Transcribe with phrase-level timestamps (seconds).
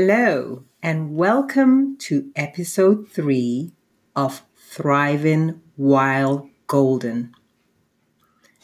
[0.00, 3.72] Hello, and welcome to episode three
[4.14, 7.34] of Thriving While Golden.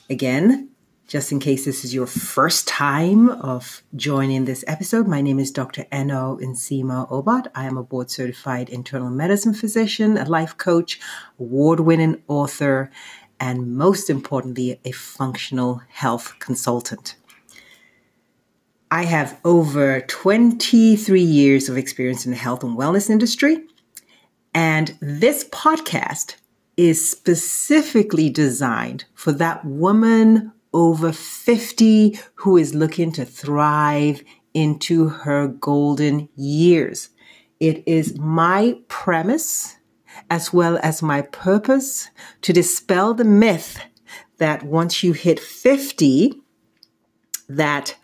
[0.09, 0.71] Again,
[1.09, 5.51] just in case this is your first time of joining this episode, my name is
[5.51, 5.87] Dr.
[5.91, 7.49] Eno Insima Obot.
[7.53, 11.01] I am a board certified internal medicine physician, a life coach,
[11.41, 12.93] award winning author,
[13.41, 17.17] and most importantly, a functional health consultant.
[18.95, 23.65] I have over 23 years of experience in the health and wellness industry.
[24.55, 26.37] And this podcast
[26.77, 34.23] is specifically designed for that woman over 50 who is looking to thrive
[34.55, 37.09] into her golden years.
[37.59, 39.77] It is my premise
[40.31, 42.11] as well as my purpose
[42.43, 43.77] to dispel the myth
[44.39, 46.41] that once you hit 50
[47.49, 47.97] that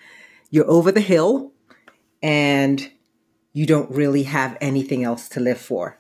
[0.51, 1.53] you're over the hill
[2.23, 2.91] and
[3.53, 5.99] you don't really have anything else to live for.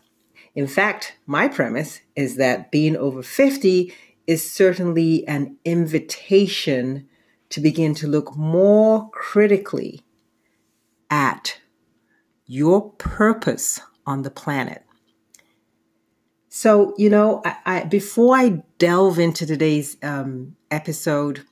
[0.54, 3.92] In fact, my premise is that being over 50
[4.26, 7.08] is certainly an invitation
[7.50, 10.02] to begin to look more critically
[11.08, 11.60] at
[12.46, 14.84] your purpose on the planet.
[16.48, 21.44] So, you know, I, I, before I delve into today's um, episode,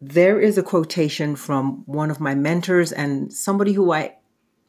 [0.00, 4.16] there is a quotation from one of my mentors and somebody who I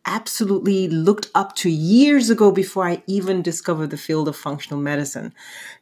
[0.05, 5.33] absolutely looked up to years ago before I even discovered the field of functional medicine,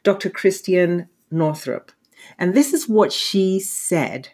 [0.03, 0.29] Dr.
[0.29, 1.91] Christiane Northrup.
[2.37, 4.29] And this is what she said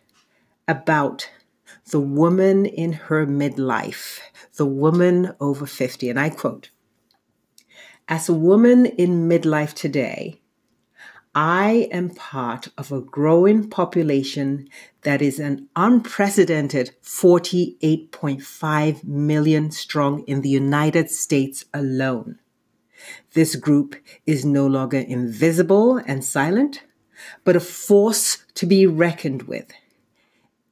[0.67, 1.29] about
[1.91, 4.19] the woman in her midlife,
[4.55, 6.09] the woman over 50.
[6.09, 6.71] And I quote
[8.07, 10.39] As a woman in midlife today,
[11.35, 14.69] I am part of a growing population
[15.01, 22.37] that is an unprecedented 48.5 million strong in the United States alone.
[23.33, 23.95] This group
[24.27, 26.83] is no longer invisible and silent,
[27.43, 29.71] but a force to be reckoned with.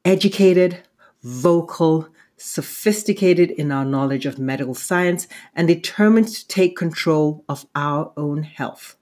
[0.06, 0.84] Educated,
[1.24, 2.08] vocal,
[2.38, 8.44] sophisticated in our knowledge of medical science, and determined to take control of our own
[8.44, 8.96] health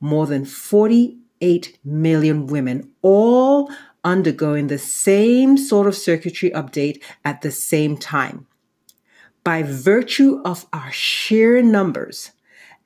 [0.00, 3.70] more than 48 million women, all
[4.02, 8.46] undergoing the same sort of circuitry update at the same time.
[9.44, 12.32] By virtue of our sheer numbers,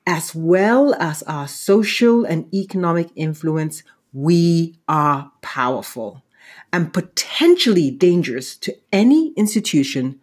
[0.07, 3.83] as well as our social and economic influence,
[4.13, 6.23] we are powerful
[6.71, 10.19] and potentially dangerous to any institution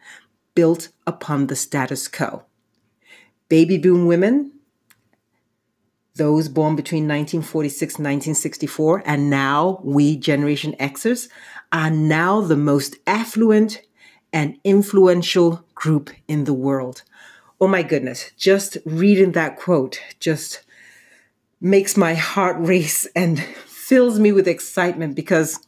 [0.54, 2.44] built upon the status quo.
[3.48, 4.52] Baby boom women
[6.14, 11.28] those born between 1946 and 1964, and now we, Generation Xers,
[11.72, 13.80] are now the most affluent
[14.32, 17.02] and influential group in the world.
[17.60, 20.62] Oh my goodness, just reading that quote just
[21.60, 25.58] makes my heart race and fills me with excitement because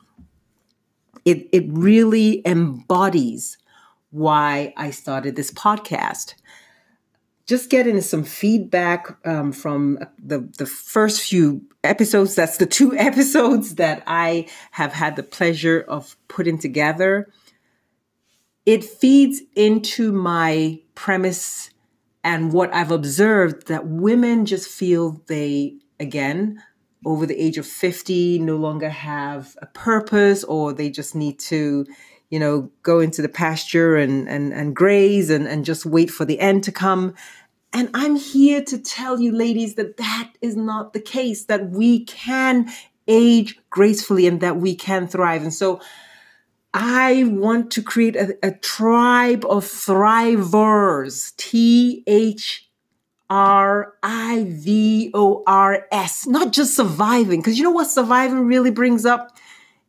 [1.25, 3.57] it, it really embodies
[4.11, 6.35] why I started this podcast
[7.47, 12.35] just getting some feedback um, from the the first few episodes.
[12.35, 17.29] That's the two episodes that I have had the pleasure of putting together.
[18.67, 21.71] It feeds into my premise
[22.23, 26.63] and what I've observed that women just feel they again
[27.05, 31.87] over the age of 50 no longer have a purpose or they just need to
[32.35, 36.25] you know, go into the pasture and and and graze and and just wait for
[36.25, 37.15] the end to come.
[37.73, 41.45] And I'm here to tell you, ladies, that that is not the case.
[41.45, 42.57] That we can
[43.07, 45.43] age gracefully and that we can thrive.
[45.43, 45.81] And so.
[46.77, 51.15] I want to create a, a tribe of thrivers.
[51.37, 52.69] T H
[53.31, 56.27] R I V O R S.
[56.27, 59.37] Not just surviving, because you know what surviving really brings up?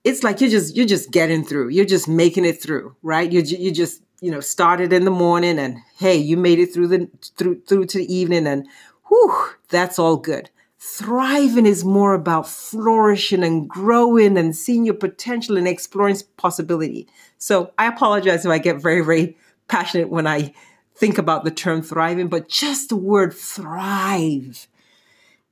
[0.05, 1.69] It's like you're just you're just getting through.
[1.69, 3.29] You're just making it through, right?
[3.29, 6.87] You you just you know started in the morning and hey, you made it through
[6.87, 8.67] the through through to the evening and
[9.09, 10.51] whew, that's all good.
[10.77, 17.07] Thriving is more about flourishing and growing and seeing your potential and exploring possibility.
[17.39, 19.35] So I apologize if I get very, very
[19.67, 20.53] passionate when I
[20.93, 24.67] think about the term thriving, but just the word thrive,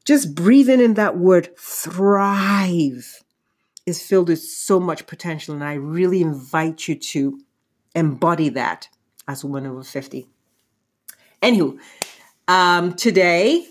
[0.05, 3.22] just breathing in that word thrive
[3.85, 5.53] is filled with so much potential.
[5.53, 7.39] And I really invite you to
[7.95, 8.87] embody that
[9.27, 10.27] as a woman over 50.
[11.41, 11.77] Anywho,
[12.47, 13.67] um, today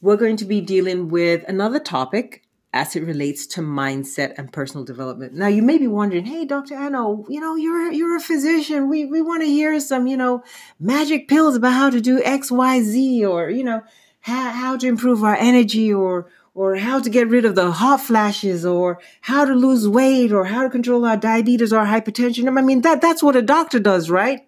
[0.00, 2.42] we're going to be dealing with another topic
[2.74, 5.32] as it relates to mindset and personal development.
[5.32, 6.74] Now you may be wondering, hey, Dr.
[6.74, 8.88] Eno, you know, you're you're a physician.
[8.88, 10.42] We we want to hear some, you know,
[10.80, 13.82] magic pills about how to do X, Y, Z, or you know,
[14.20, 18.00] how, how to improve our energy or or how to get rid of the hot
[18.00, 22.46] flashes or how to lose weight or how to control our diabetes or hypertension.
[22.56, 24.46] I mean, that that's what a doctor does, right?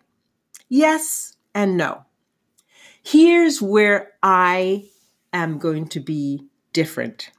[0.68, 2.04] Yes and no.
[3.02, 4.86] Here's where I
[5.32, 7.30] am going to be different.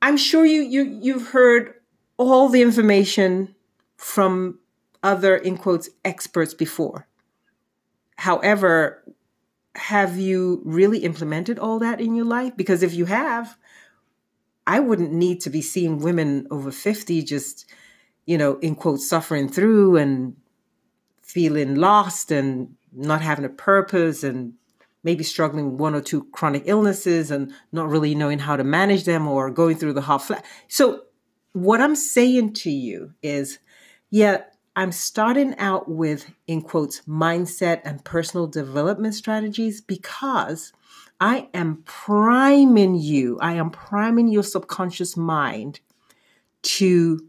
[0.00, 1.74] I'm sure you you you've heard
[2.16, 3.54] all the information
[3.96, 4.58] from
[5.02, 7.06] other in quotes experts before.
[8.16, 9.02] However,
[9.74, 12.56] have you really implemented all that in your life?
[12.56, 13.56] Because if you have,
[14.66, 17.66] I wouldn't need to be seeing women over 50 just,
[18.26, 20.36] you know, in quotes, suffering through and
[21.22, 24.54] feeling lost and not having a purpose and
[25.02, 29.04] maybe struggling with one or two chronic illnesses and not really knowing how to manage
[29.04, 30.44] them or going through the hot flat.
[30.68, 31.02] So,
[31.52, 33.58] what I'm saying to you is,
[34.10, 34.42] yeah,
[34.76, 40.72] I'm starting out with, in quotes, mindset and personal development strategies because
[41.20, 45.80] I am priming you, I am priming your subconscious mind
[46.62, 47.20] to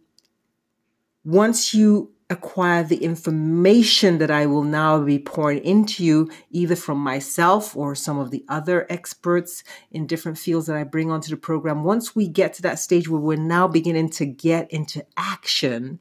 [1.23, 6.97] once you acquire the information that I will now be pouring into you, either from
[6.97, 11.37] myself or some of the other experts in different fields that I bring onto the
[11.37, 11.83] program.
[11.83, 15.99] Once we get to that stage where we're now beginning to get into action,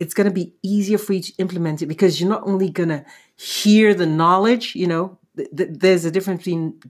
[0.00, 2.90] it's going to be easier for you to implement it because you're not only going
[2.90, 3.04] to
[3.36, 6.80] hear the knowledge, you know, th- th- there's a difference between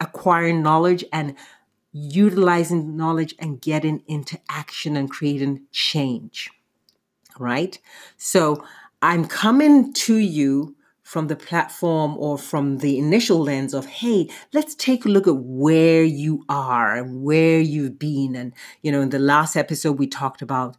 [0.00, 1.34] acquiring knowledge and
[1.92, 6.50] utilizing knowledge and getting into action and creating change
[7.38, 7.78] right?
[8.16, 8.64] So
[9.02, 14.74] I'm coming to you from the platform or from the initial lens of, hey, let's
[14.76, 18.36] take a look at where you are and where you've been.
[18.36, 18.52] And,
[18.82, 20.76] you know, in the last episode, we talked about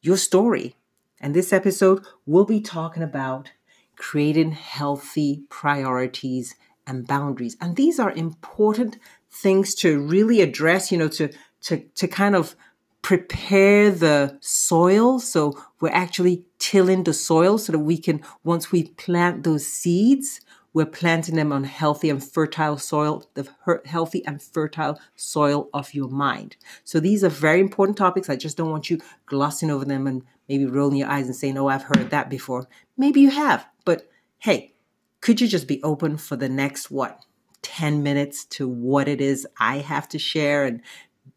[0.00, 0.76] your story.
[1.22, 3.52] And this episode, we'll be talking about
[3.96, 7.56] creating healthy priorities and boundaries.
[7.60, 8.98] And these are important
[9.30, 11.30] things to really address, you know, to
[11.62, 12.56] to to kind of
[13.02, 15.18] prepare the soil.
[15.18, 20.40] So we're actually tilling the soil so that we can, once we plant those seeds,
[20.72, 23.46] we're planting them on healthy and fertile soil, the
[23.84, 26.56] healthy and fertile soil of your mind.
[26.84, 28.30] So these are very important topics.
[28.30, 30.22] I just don't want you glossing over them and
[30.52, 32.68] maybe rolling your eyes and saying, oh, I've heard that before.
[32.98, 34.74] Maybe you have, but hey,
[35.22, 37.20] could you just be open for the next what?
[37.62, 40.82] 10 minutes to what it is I have to share and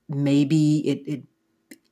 [0.10, 1.24] maybe it, it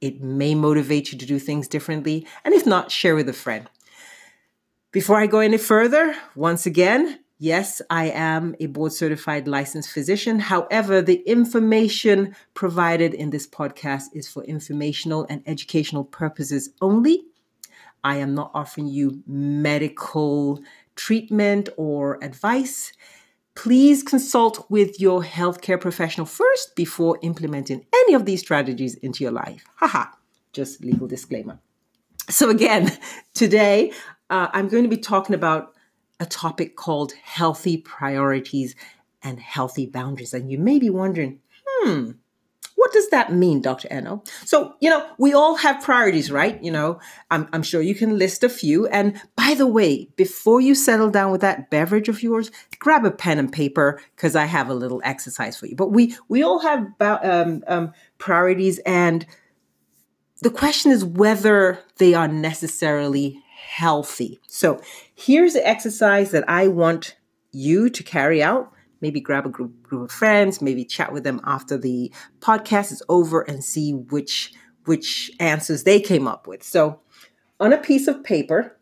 [0.02, 2.28] it may motivate you to do things differently.
[2.44, 3.70] And if not, share with a friend.
[4.92, 10.40] Before I go any further, once again, yes, I am a board certified licensed physician.
[10.40, 17.26] However, the information provided in this podcast is for informational and educational purposes only.
[18.04, 20.62] I am not offering you medical
[20.96, 22.94] treatment or advice.
[23.56, 29.32] Please consult with your healthcare professional first before implementing any of these strategies into your
[29.32, 29.64] life.
[29.76, 30.06] Haha,
[30.52, 31.60] just legal disclaimer.
[32.30, 32.92] So, again,
[33.34, 33.92] today
[34.30, 35.74] uh, I'm going to be talking about
[36.20, 38.76] a topic called healthy priorities
[39.22, 40.34] and healthy boundaries.
[40.34, 42.12] And you may be wondering, hmm,
[42.76, 43.88] what does that mean, Dr.
[43.90, 44.24] Eno?
[44.46, 46.62] So, you know, we all have priorities, right?
[46.62, 47.00] You know,
[47.32, 48.88] I'm, I'm sure you can list a few.
[48.88, 53.12] And by the way, before you settle down with that beverage of yours, grab a
[53.12, 55.76] pen and paper because I have a little exercise for you.
[55.76, 59.26] But we we all have um, um, priorities, and
[60.42, 63.43] the question is whether they are necessarily
[63.74, 64.40] healthy.
[64.48, 64.82] So,
[65.16, 67.16] here's the exercise that I want
[67.52, 71.42] you to carry out maybe grab a group, group of friends, maybe chat with them
[71.44, 74.54] after the podcast is over and see which
[74.86, 76.64] which answers they came up with.
[76.64, 77.02] So,
[77.60, 78.78] on a piece of paper,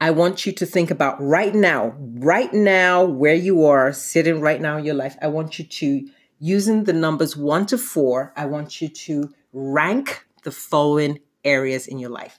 [0.00, 4.60] I want you to think about right now, right now where you are sitting right
[4.60, 5.16] now in your life.
[5.20, 6.08] I want you to
[6.38, 11.98] using the numbers 1 to 4, I want you to rank the following areas in
[11.98, 12.38] your life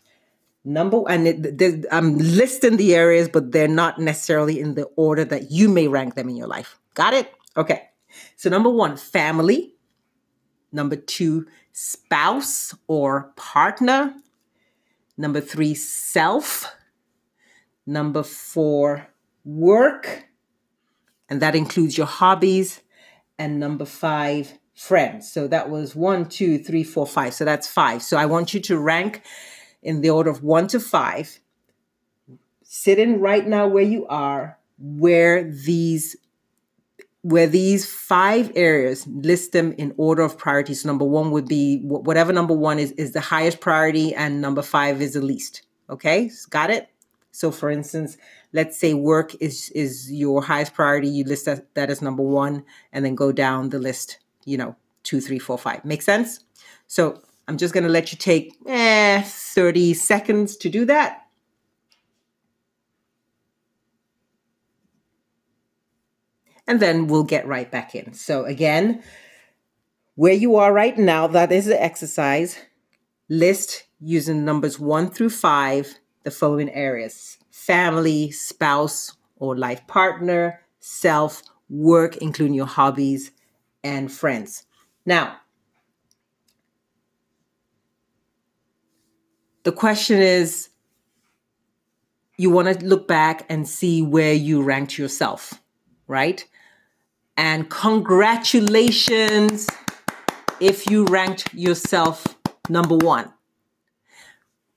[0.64, 5.52] number and it, i'm listing the areas but they're not necessarily in the order that
[5.52, 6.78] you may rank them in your life.
[6.94, 7.34] Got it?
[7.58, 7.90] Okay.
[8.36, 9.76] So number one family.
[10.72, 14.14] Number two spouse or partner.
[15.18, 16.74] Number three self.
[17.86, 19.08] Number four
[19.44, 20.26] work
[21.30, 22.82] and that includes your hobbies.
[23.40, 25.32] And number five friends.
[25.32, 27.34] So that was one two three four five.
[27.34, 28.04] So that's five.
[28.04, 29.24] So i want you to rank
[29.82, 31.40] in the order of one to five,
[32.64, 36.16] sitting right now where you are, where these
[37.24, 40.74] where these five areas list them in order of priority.
[40.74, 44.62] So number one would be whatever number one is is the highest priority, and number
[44.62, 45.64] five is the least.
[45.90, 46.90] Okay, got it.
[47.32, 48.18] So for instance,
[48.54, 51.10] let's say work is is your highest priority.
[51.10, 54.20] You list that, that as number one, and then go down the list.
[54.46, 55.86] You know, two, three, four, five.
[55.86, 56.44] Make sense?
[56.88, 61.22] So I'm just going to let you take eh, 30 seconds to do that.
[66.72, 68.14] and then we'll get right back in.
[68.14, 69.04] So, again,
[70.16, 72.58] where you are right now, that is the exercise.
[73.28, 81.44] List using numbers one through five the following areas family, spouse, or life partner, self,
[81.70, 83.32] work, including your hobbies,
[83.84, 84.64] and friends.
[85.06, 85.41] Now,
[89.64, 90.70] the question is
[92.38, 95.54] you want to look back and see where you ranked yourself,
[96.08, 96.46] right?
[97.38, 99.68] And congratulations
[100.60, 102.26] if you ranked yourself
[102.70, 103.32] number one.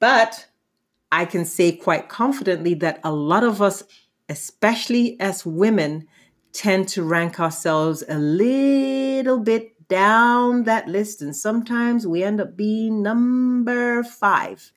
[0.00, 0.46] But
[1.10, 3.84] I can say quite confidently that a lot of us,
[4.28, 6.06] especially as women,
[6.52, 11.22] tend to rank ourselves a little bit down that list.
[11.22, 14.72] And sometimes we end up being number five.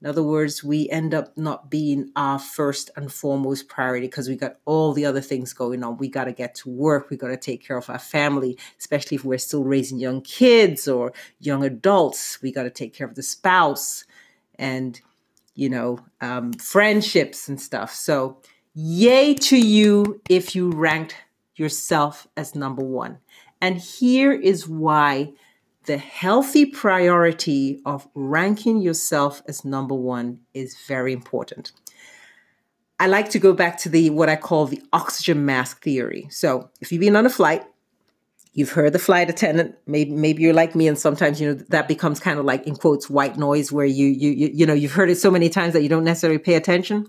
[0.00, 4.36] In other words, we end up not being our first and foremost priority because we
[4.36, 5.98] got all the other things going on.
[5.98, 7.10] We got to get to work.
[7.10, 10.88] We got to take care of our family, especially if we're still raising young kids
[10.88, 12.40] or young adults.
[12.40, 14.06] We got to take care of the spouse
[14.58, 14.98] and,
[15.54, 17.92] you know, um, friendships and stuff.
[17.92, 18.40] So,
[18.72, 21.14] yay to you if you ranked
[21.56, 23.18] yourself as number one.
[23.60, 25.32] And here is why
[25.84, 31.72] the healthy priority of ranking yourself as number one is very important.
[32.98, 36.26] I like to go back to the what I call the oxygen mask theory.
[36.30, 37.64] So, if you've been on a flight,
[38.52, 39.74] you've heard the flight attendant.
[39.86, 42.76] Maybe maybe you're like me, and sometimes you know that becomes kind of like in
[42.76, 45.72] quotes white noise, where you you you, you know you've heard it so many times
[45.72, 47.06] that you don't necessarily pay attention.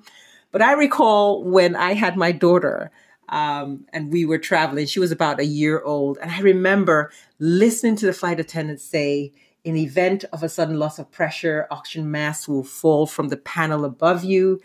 [0.52, 2.90] But I recall when I had my daughter,
[3.32, 4.86] um, and we were traveling.
[4.86, 6.18] She was about a year old.
[6.22, 9.32] And I remember listening to the flight attendant say,
[9.64, 13.86] in event of a sudden loss of pressure, oxygen masks will fall from the panel
[13.86, 14.60] above you.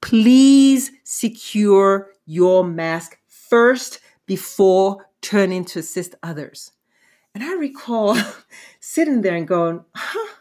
[0.00, 6.72] Please secure your mask first before turning to assist others.
[7.34, 8.16] And I recall
[8.80, 10.34] sitting there and going, huh,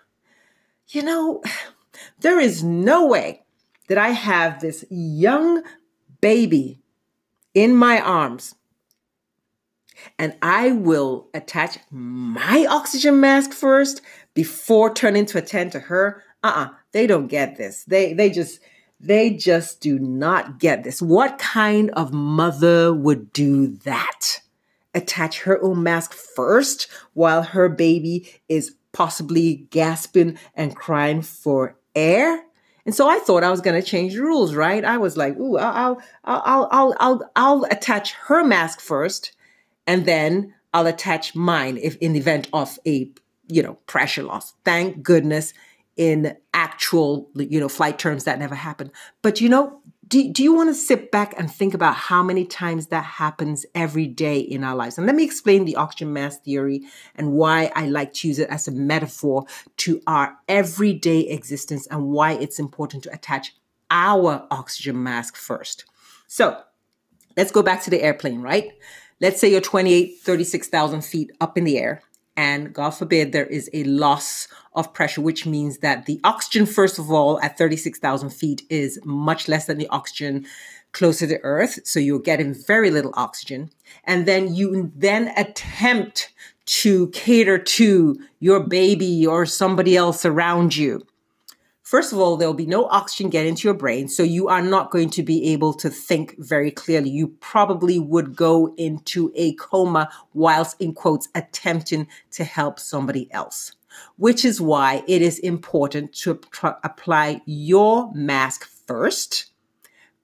[0.90, 1.42] you know,
[2.20, 3.44] there is no way
[3.88, 5.64] that I have this young
[6.22, 6.83] baby
[7.54, 8.56] in my arms
[10.18, 14.02] and I will attach my oxygen mask first
[14.34, 16.24] before turning to attend to her.
[16.44, 17.84] Uh-uh, they don't get this.
[17.86, 18.60] They they just
[19.00, 21.02] they just do not get this.
[21.02, 24.42] What kind of mother would do that?
[24.94, 32.44] Attach her own mask first while her baby is possibly gasping and crying for air?
[32.86, 34.84] And so I thought I was going to change the rules, right?
[34.84, 39.34] I was like, "Ooh, I'll, I'll, I'll, I'll, I'll, attach her mask first,
[39.88, 43.10] and then I'll attach mine if in the event of a,
[43.48, 45.54] you know, pressure loss." Thank goodness,
[45.96, 48.92] in actual, you know, flight terms that never happened.
[49.22, 52.46] But you know, do, do you want to sit back and think about how many
[52.46, 54.98] times that happens every day in our lives?
[54.98, 56.84] And let me explain the oxygen mask theory
[57.16, 59.46] and why I like to use it as a metaphor
[59.78, 63.56] to our everyday existence and why it's important to attach
[63.92, 65.86] our oxygen mask first.
[66.28, 66.62] So
[67.38, 68.74] let's go back to the airplane, right?
[69.22, 72.02] Let's say you're 28, 36,000 feet up in the air
[72.36, 76.98] and God forbid there is a loss of pressure, which means that the oxygen, first
[76.98, 80.46] of all, at 36,000 feet is much less than the oxygen
[80.94, 81.80] closer to Earth.
[81.84, 83.70] So you're getting very little oxygen.
[84.04, 86.34] And then you then attempt
[86.66, 91.06] to cater to your baby or somebody else around you.
[91.84, 94.62] First of all, there will be no oxygen getting to your brain, so you are
[94.62, 97.10] not going to be able to think very clearly.
[97.10, 103.74] You probably would go into a coma whilst, in quotes, attempting to help somebody else,
[104.16, 109.48] which is why it is important to pr- apply your mask first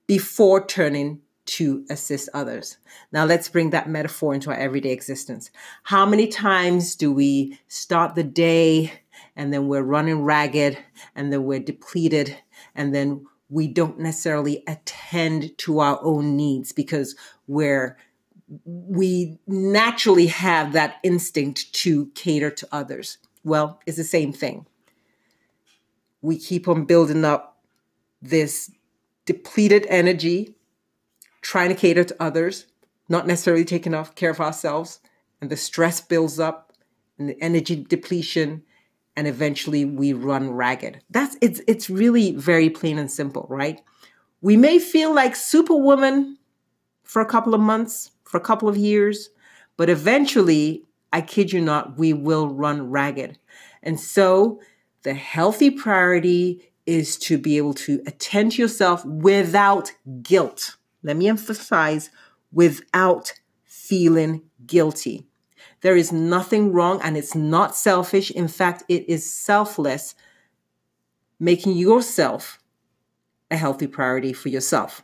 [0.07, 2.77] before turning to assist others.
[3.11, 5.51] Now, let's bring that metaphor into our everyday existence.
[5.83, 8.93] How many times do we start the day?
[9.39, 10.77] And then we're running ragged
[11.15, 12.37] and then we're depleted
[12.75, 17.15] and then we don't necessarily attend to our own needs because
[17.47, 17.97] we're
[18.65, 23.17] we naturally have that instinct to cater to others.
[23.45, 24.65] Well, it's the same thing.
[26.21, 27.59] We keep on building up
[28.21, 28.69] this
[29.25, 30.55] depleted energy,
[31.41, 32.65] trying to cater to others,
[33.07, 34.99] not necessarily taking off care of ourselves,
[35.39, 36.73] and the stress builds up,
[37.17, 38.63] and the energy depletion,
[39.19, 41.01] and eventually we run ragged.
[41.09, 43.81] That's it's it's really very plain and simple, right?
[44.39, 46.37] We may feel like superwoman
[47.03, 49.29] for a couple of months, for a couple of years,
[49.75, 53.37] but eventually, I kid you not, we will run ragged.
[53.83, 54.61] And so
[55.03, 60.77] the healthy priority is to be able to attend to yourself without guilt.
[61.03, 62.09] Let me emphasize
[62.53, 63.33] without
[63.65, 65.28] feeling guilty.
[65.81, 68.31] There is nothing wrong and it's not selfish.
[68.31, 70.15] In fact, it is selfless,
[71.39, 72.59] making yourself
[73.49, 75.01] a healthy priority for yourself.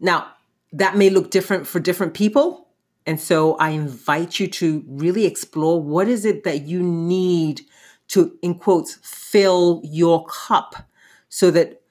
[0.00, 0.32] Now,
[0.72, 2.68] that may look different for different people.
[3.06, 7.62] And so I invite you to really explore what is it that you need
[8.08, 10.88] to, in quotes, fill your cup
[11.28, 11.82] so that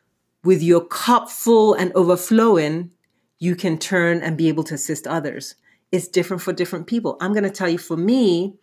[0.43, 2.91] with your cup full and overflowing,
[3.39, 5.55] you can turn and be able to assist others.
[5.91, 7.17] It's different for different people.
[7.21, 8.55] I'm going to tell you for me,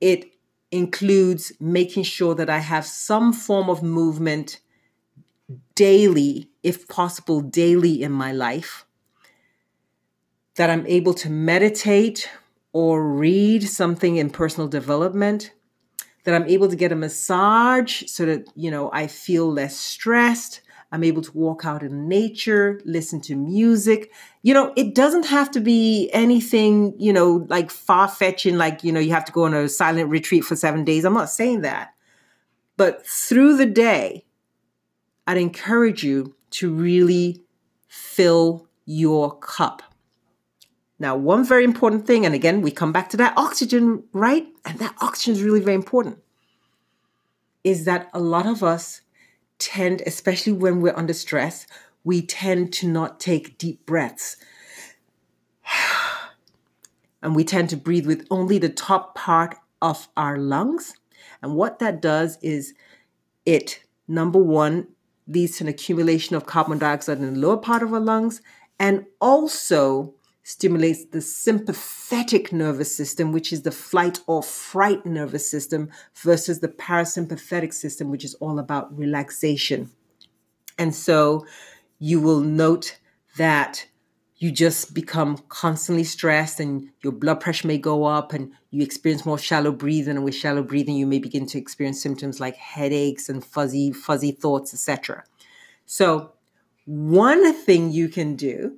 [0.00, 0.32] it
[0.70, 4.60] includes making sure that I have some form of movement
[5.74, 8.84] daily, if possible, daily in my life,
[10.56, 12.28] that I'm able to meditate
[12.72, 15.52] or read something in personal development,
[16.24, 20.60] that I'm able to get a massage so that, you know, I feel less stressed.
[20.96, 24.10] I'm able to walk out in nature, listen to music.
[24.42, 28.92] You know, it doesn't have to be anything, you know, like far fetching, like, you
[28.92, 31.04] know, you have to go on a silent retreat for seven days.
[31.04, 31.90] I'm not saying that.
[32.78, 34.24] But through the day,
[35.26, 37.42] I'd encourage you to really
[37.88, 39.82] fill your cup.
[40.98, 44.46] Now, one very important thing, and again, we come back to that oxygen, right?
[44.64, 46.20] And that oxygen is really very important,
[47.64, 49.02] is that a lot of us
[49.58, 51.66] tend, especially when we're under stress,
[52.04, 54.36] we tend to not take deep breaths.
[57.22, 60.94] And we tend to breathe with only the top part of our lungs.
[61.42, 62.74] And what that does is
[63.44, 64.86] it, number one,
[65.26, 68.42] leads to an accumulation of carbon dioxide in the lower part of our lungs
[68.78, 70.14] and also
[70.48, 76.68] stimulates the sympathetic nervous system, which is the flight or fright nervous system, versus the
[76.68, 79.90] parasympathetic system, which is all about relaxation.
[80.78, 81.44] And so
[81.98, 82.96] you will note
[83.36, 83.88] that
[84.36, 89.26] you just become constantly stressed and your blood pressure may go up and you experience
[89.26, 93.28] more shallow breathing and with shallow breathing you may begin to experience symptoms like headaches
[93.28, 95.24] and fuzzy fuzzy thoughts etc
[95.86, 96.32] so
[96.84, 98.76] one thing you can do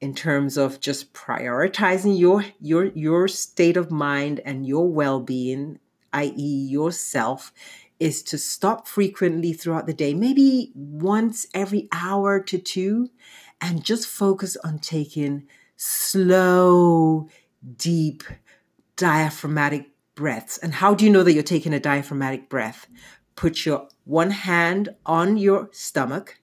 [0.00, 5.78] in terms of just prioritizing your your your state of mind and your well-being
[6.12, 6.66] i.e.
[6.68, 7.52] yourself
[7.98, 13.10] is to stop frequently throughout the day maybe once every hour to two
[13.60, 17.28] and just focus on taking slow
[17.76, 18.24] deep
[18.96, 22.86] diaphragmatic breaths and how do you know that you're taking a diaphragmatic breath
[23.36, 26.40] put your one hand on your stomach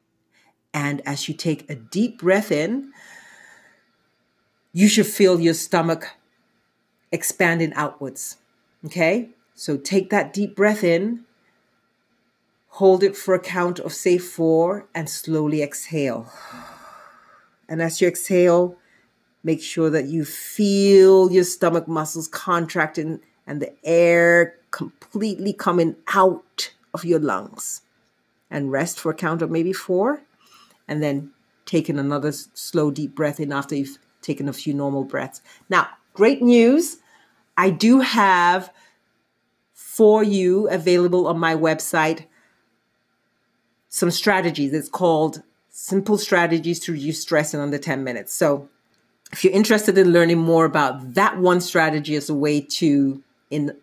[0.73, 2.91] and as you take a deep breath in
[4.73, 6.09] you should feel your stomach
[7.11, 8.37] expanding outwards.
[8.85, 9.29] Okay?
[9.55, 11.25] So take that deep breath in,
[12.69, 16.31] hold it for a count of, say, four, and slowly exhale.
[17.67, 18.77] And as you exhale,
[19.43, 26.71] make sure that you feel your stomach muscles contracting and the air completely coming out
[26.93, 27.81] of your lungs.
[28.51, 30.21] And rest for a count of maybe four,
[30.87, 31.31] and then
[31.65, 35.41] taking another slow, deep breath in after you've taken a few normal breaths.
[35.69, 36.97] Now, great news.
[37.55, 38.71] I do have
[39.73, 42.25] for you available on my website
[43.89, 44.73] some strategies.
[44.73, 48.33] It's called Simple Strategies to Reduce Stress in Under 10 Minutes.
[48.33, 48.69] So,
[49.31, 53.75] if you're interested in learning more about that one strategy as a way to in,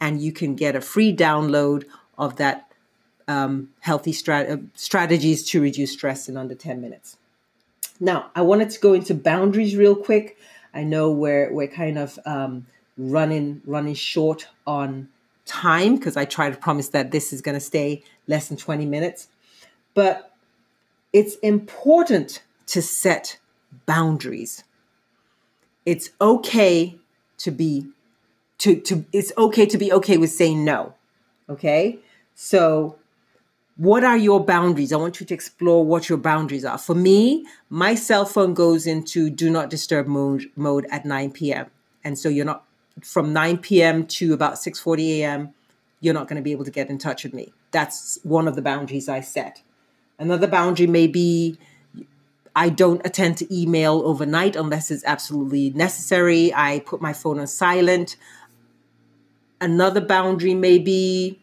[0.00, 1.84] and you can get a free download
[2.18, 2.68] of that
[3.28, 7.16] um, healthy strat- uh, strategies to reduce stress in under 10 minutes.
[8.00, 10.36] Now, I wanted to go into boundaries real quick.
[10.74, 12.66] I know we're we're kind of um,
[12.96, 15.08] running running short on
[15.46, 18.86] time because I try to promise that this is going to stay less than 20
[18.86, 19.28] minutes.
[19.94, 20.32] But
[21.12, 23.38] it's important to set
[23.86, 24.64] boundaries.
[25.84, 26.98] It's okay
[27.38, 27.88] to be
[28.58, 30.94] to to it's okay to be okay with saying no.
[31.48, 31.98] Okay?
[32.34, 32.98] So
[33.76, 34.92] what are your boundaries?
[34.92, 36.78] I want you to explore what your boundaries are.
[36.78, 41.66] For me, my cell phone goes into do not disturb mode, mode at 9 p.m.
[42.04, 42.64] And so you're not
[43.02, 44.06] from 9 p.m.
[44.06, 45.54] to about 6:40 a.m.
[46.00, 47.52] You're not going to be able to get in touch with me.
[47.70, 49.62] That's one of the boundaries I set.
[50.18, 51.58] Another boundary may be
[52.56, 56.54] I don't attend to email overnight unless it's absolutely necessary.
[56.54, 58.16] I put my phone on silent.
[59.60, 61.40] Another boundary may be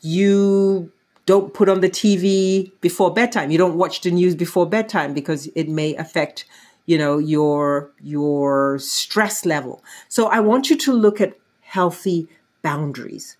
[0.00, 0.92] you
[1.26, 3.50] don't put on the TV before bedtime.
[3.50, 6.46] You don't watch the news before bedtime because it may affect,
[6.86, 9.82] you know, your your stress level.
[10.08, 12.28] So I want you to look at healthy
[12.62, 13.36] boundaries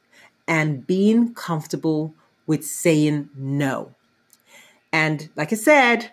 [0.47, 2.15] and being comfortable
[2.47, 3.93] with saying no.
[4.93, 6.11] And like I said,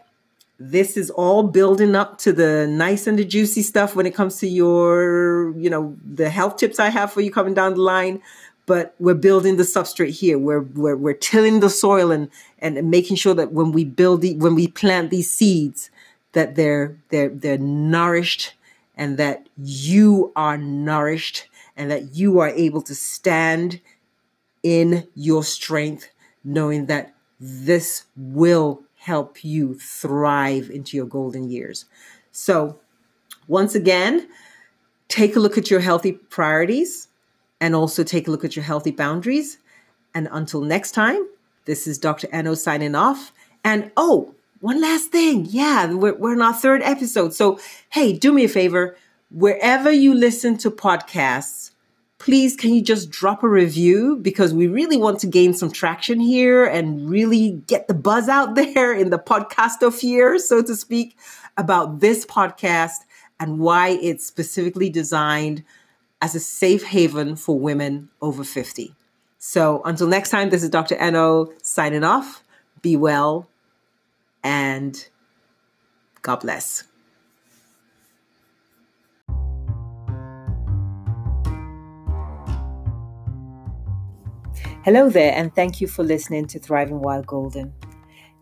[0.59, 4.37] this is all building up to the nice and the juicy stuff when it comes
[4.39, 8.21] to your, you know, the health tips I have for you coming down the line.
[8.65, 10.39] But we're building the substrate here.
[10.39, 14.35] We're we're, we're tilling the soil and and making sure that when we build the,
[14.35, 15.89] when we plant these seeds,
[16.33, 18.53] that they're they're they're nourished
[18.95, 23.81] and that you are nourished and that you are able to stand
[24.61, 26.09] in your strength,
[26.43, 31.85] knowing that this will help you thrive into your golden years.
[32.31, 32.79] So,
[33.47, 34.29] once again,
[35.09, 37.09] take a look at your healthy priorities
[37.59, 39.57] and also take a look at your healthy boundaries.
[40.13, 41.27] And until next time,
[41.65, 42.27] this is Dr.
[42.31, 43.33] Eno signing off.
[43.63, 45.45] And oh, one last thing.
[45.49, 47.33] Yeah, we're, we're in our third episode.
[47.33, 48.95] So, hey, do me a favor.
[49.29, 51.71] Wherever you listen to podcasts,
[52.17, 56.21] please can you just drop a review because we really want to gain some traction
[56.21, 61.17] here and really get the buzz out there in the podcastosphere, so to speak,
[61.57, 62.99] about this podcast
[63.41, 65.61] and why it's specifically designed
[66.21, 68.95] as a safe haven for women over 50.
[69.39, 70.95] So until next time, this is Dr.
[70.95, 72.45] Eno signing off.
[72.81, 73.49] Be well
[74.43, 75.07] and
[76.21, 76.83] God bless.
[84.83, 87.73] Hello there, and thank you for listening to Thriving While Golden.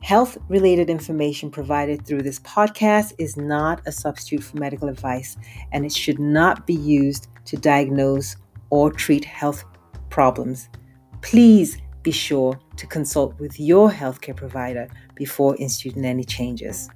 [0.02, 5.38] Health related information provided through this podcast is not a substitute for medical advice,
[5.72, 8.38] and it should not be used to diagnose
[8.72, 9.64] or treat health
[10.10, 10.68] problems.
[11.22, 16.90] Please be sure to consult with your healthcare provider before instituting any changes.